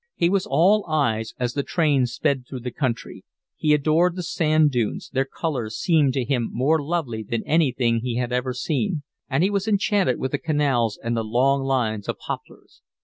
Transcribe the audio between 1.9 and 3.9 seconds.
sped through the country; he